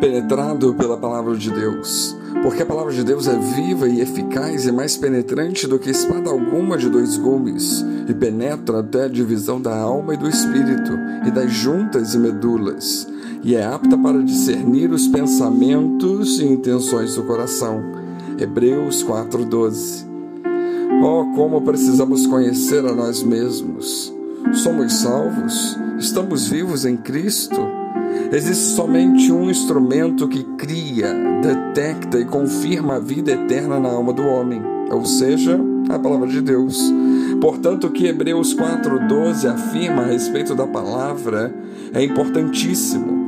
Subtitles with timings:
[0.00, 4.72] penetrado pela palavra de Deus, porque a palavra de Deus é viva e eficaz e
[4.72, 9.76] mais penetrante do que espada alguma de dois gumes, e penetra até a divisão da
[9.76, 10.92] alma e do espírito,
[11.26, 13.08] e das juntas e medulas,
[13.42, 17.82] e é apta para discernir os pensamentos e intenções do coração.
[18.38, 20.04] Hebreus 4:12.
[21.02, 24.12] Oh, como precisamos conhecer a nós mesmos.
[24.52, 25.76] Somos salvos?
[25.98, 27.85] Estamos vivos em Cristo?
[28.32, 34.22] Existe somente um instrumento que cria, detecta e confirma a vida eterna na alma do
[34.22, 35.58] homem, ou seja,
[35.88, 36.92] a palavra de Deus.
[37.40, 41.54] Portanto, o que Hebreus 4,12 afirma a respeito da palavra
[41.92, 43.26] é importantíssimo.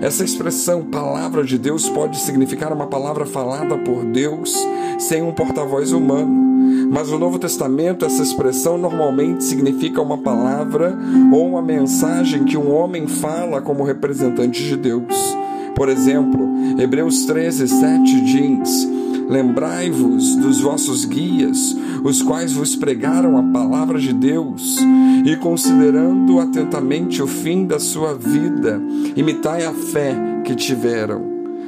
[0.00, 4.54] Essa expressão palavra de Deus pode significar uma palavra falada por Deus
[4.98, 6.46] sem um porta-voz humano.
[6.90, 10.96] Mas no Novo Testamento, essa expressão normalmente significa uma palavra
[11.32, 15.36] ou uma mensagem que um homem fala como representante de Deus.
[15.74, 18.88] Por exemplo, Hebreus 13, 7 diz:
[19.28, 24.78] Lembrai-vos dos vossos guias, os quais vos pregaram a palavra de Deus,
[25.24, 28.80] e considerando atentamente o fim da sua vida,
[29.18, 31.20] imitai a fé que tiveram.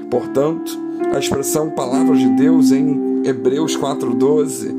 [0.09, 0.79] Portanto,
[1.13, 4.73] a expressão palavra de Deus em Hebreus 4:12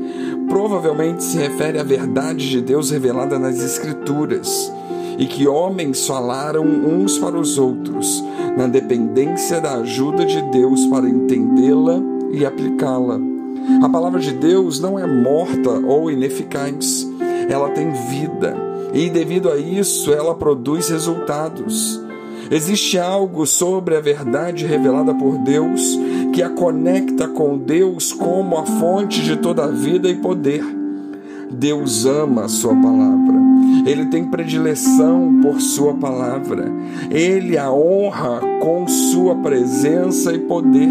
[0.48, 4.72] provavelmente se refere à verdade de Deus revelada nas Escrituras
[5.18, 8.24] e que homens falaram uns para os outros,
[8.56, 12.00] na dependência da ajuda de Deus para entendê-la
[12.32, 13.20] e aplicá-la.
[13.82, 17.06] A palavra de Deus não é morta ou ineficaz,
[17.50, 18.56] ela tem vida
[18.94, 22.00] e, devido a isso, ela produz resultados.
[22.50, 25.98] Existe algo sobre a verdade revelada por Deus
[26.32, 30.64] que a conecta com Deus como a fonte de toda a vida e poder.
[31.50, 33.34] Deus ama a Sua palavra,
[33.86, 36.72] Ele tem predileção por Sua palavra,
[37.10, 40.90] Ele a honra com Sua presença e poder.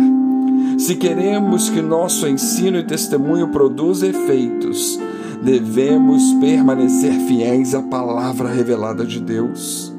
[0.78, 5.00] Se queremos que nosso ensino e testemunho produza efeitos,
[5.44, 9.91] devemos permanecer fiéis à palavra revelada de Deus.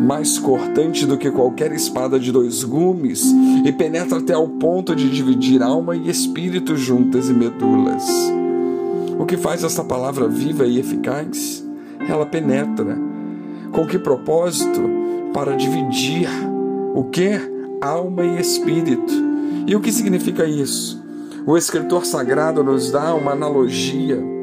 [0.00, 3.24] Mais cortante do que qualquer espada de dois gumes,
[3.64, 8.04] e penetra até ao ponto de dividir alma e espírito juntas e medulas.
[9.18, 11.66] O que faz essa palavra viva e eficaz?
[12.08, 12.98] Ela penetra.
[13.72, 14.80] Com que propósito?
[15.32, 16.28] Para dividir
[16.94, 17.32] o que?
[17.80, 19.12] Alma e espírito.
[19.66, 21.02] E o que significa isso?
[21.46, 24.36] O escritor sagrado nos dá uma analogia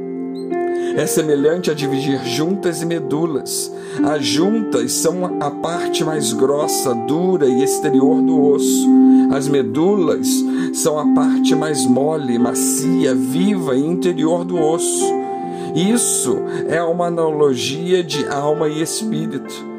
[0.96, 3.74] é semelhante a dividir juntas e medulas.
[4.02, 8.88] As juntas são a parte mais grossa, dura e exterior do osso.
[9.32, 10.28] As medulas
[10.74, 15.06] são a parte mais mole, macia, viva e interior do osso.
[15.76, 16.38] Isso
[16.68, 19.74] é uma analogia de alma e espírito.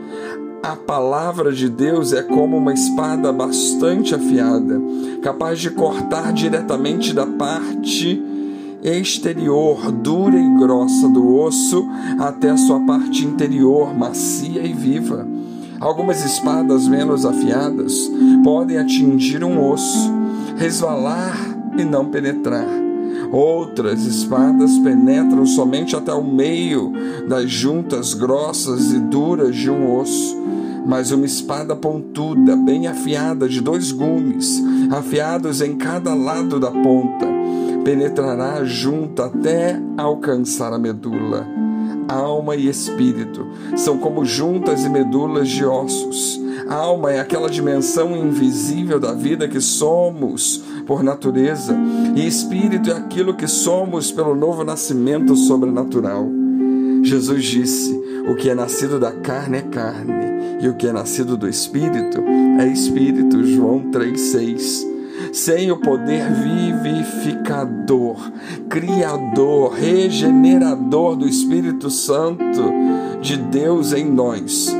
[0.63, 4.81] A palavra de Deus é como uma espada bastante afiada,
[5.23, 8.23] capaz de cortar diretamente da parte
[8.85, 15.27] exterior dura e grossa do osso até a sua parte interior macia e viva.
[15.81, 18.11] Algumas espadas menos afiadas
[18.45, 20.13] podem atingir um osso,
[20.57, 21.37] resvalar
[21.79, 22.69] e não penetrar.
[23.33, 26.93] Outras espadas penetram somente até o meio
[27.29, 30.37] das juntas grossas e duras de um osso.
[30.87, 37.27] Mas uma espada pontuda, bem afiada, de dois gumes, afiados em cada lado da ponta,
[37.85, 41.47] penetrará junto até alcançar a medula.
[42.09, 43.47] Alma e espírito
[43.77, 46.41] são como juntas e medulas de ossos.
[46.69, 51.77] A alma é aquela dimensão invisível da vida que somos por natureza,
[52.15, 56.27] e espírito é aquilo que somos pelo novo nascimento sobrenatural.
[57.03, 60.15] Jesus disse: O que é nascido da carne é carne,
[60.63, 62.23] e o que é nascido do espírito
[62.59, 63.45] é espírito.
[63.45, 64.94] João 3,6
[65.33, 68.17] sem o poder vivificador,
[68.69, 72.73] criador, regenerador do Espírito Santo
[73.21, 74.75] de Deus em nós.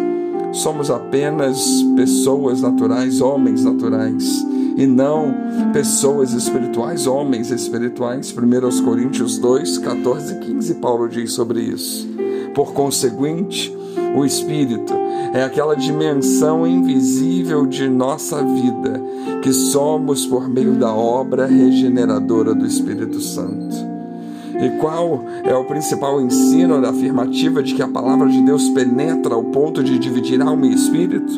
[0.53, 5.35] Somos apenas pessoas naturais, homens naturais, e não
[5.73, 8.33] pessoas espirituais, homens espirituais.
[8.33, 12.09] 1 Coríntios 2, 14 e 15, Paulo diz sobre isso.
[12.55, 13.77] Por conseguinte,
[14.17, 15.04] o Espírito
[15.35, 19.03] é aquela dimensão invisível de nossa vida
[19.43, 23.75] que somos por meio da obra regeneradora do Espírito Santo.
[24.63, 29.35] E qual é o principal ensino da afirmativa de que a palavra de Deus penetra
[29.35, 31.33] ao ponto de dividir alma e espírito?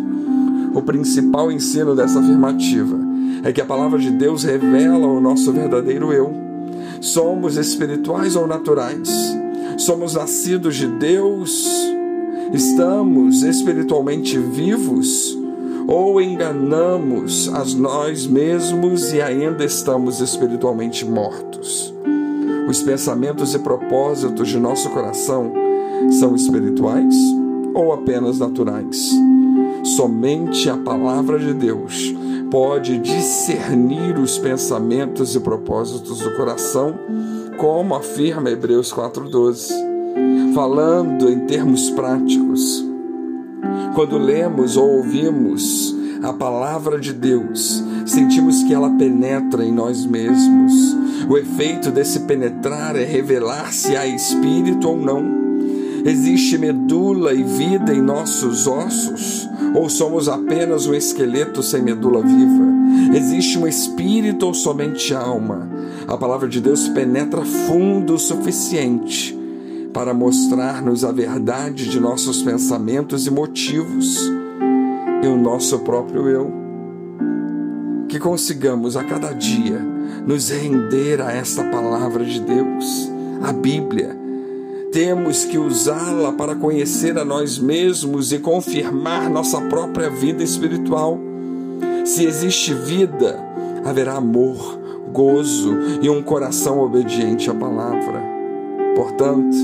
[0.75, 2.99] O principal ensino dessa afirmativa
[3.43, 6.35] é que a palavra de Deus revela o nosso verdadeiro eu.
[7.01, 9.09] Somos espirituais ou naturais?
[9.79, 11.96] Somos nascidos de Deus
[12.53, 15.37] Estamos espiritualmente vivos
[15.89, 21.93] ou enganamos a nós mesmos e ainda estamos espiritualmente mortos.
[22.69, 25.53] Os pensamentos e propósitos de nosso coração
[26.19, 27.15] são espirituais
[27.75, 29.11] ou apenas naturais?
[29.97, 32.15] Somente a palavra de Deus
[32.51, 36.95] pode discernir os pensamentos e propósitos do coração,
[37.57, 39.86] como afirma Hebreus 4:12.
[40.57, 42.83] Falando em termos práticos,
[43.95, 50.97] quando lemos ou ouvimos a palavra de Deus, sentimos que ela penetra em nós mesmos.
[51.29, 55.27] O efeito desse penetrar é revelar se há espírito ou não.
[56.07, 59.47] Existe medula e vida em nossos ossos?
[59.75, 63.15] Ou somos apenas um esqueleto sem medula viva?
[63.15, 65.69] Existe um espírito ou somente alma?
[66.09, 69.37] A palavra de Deus penetra fundo o suficiente
[69.97, 74.31] para mostrar-nos a verdade de nossos pensamentos e motivos
[75.23, 76.53] e o nosso próprio eu.
[78.07, 79.79] Que consigamos a cada dia
[80.27, 83.11] nos render a esta palavra de Deus,
[83.43, 84.15] a Bíblia
[84.93, 91.19] temos que usá-la para conhecer a nós mesmos e confirmar nossa própria vida espiritual.
[92.05, 93.43] Se existe vida,
[93.83, 94.79] haverá amor,
[95.11, 98.36] gozo e um coração obediente à palavra.
[98.97, 99.55] Portanto,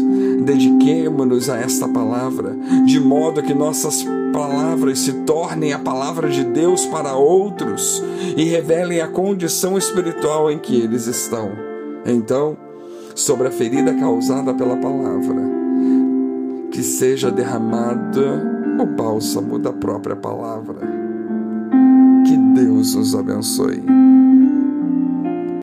[0.44, 6.84] dediquemo-nos a esta palavra, de modo que nossas palavras se tornem a palavra de Deus
[6.84, 8.05] para outros
[8.37, 11.50] e revelem a condição espiritual em que eles estão.
[12.05, 12.58] Então,
[13.14, 15.43] sobre a ferida causada pela palavra,
[16.70, 20.81] que seja derramada o bálsamo da própria palavra.
[22.26, 23.82] Que Deus nos abençoe.